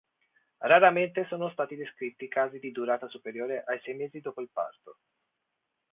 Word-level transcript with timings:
Raramente 0.65 1.27
sono 1.29 1.51
stati 1.51 1.75
descritti 1.75 2.27
casi 2.27 2.57
di 2.57 2.71
durata 2.71 3.07
superiore 3.07 3.63
ai 3.67 3.79
sei 3.83 3.93
mesi 3.93 4.19
dopo 4.19 4.41
il 4.41 4.49
parto. 4.51 4.97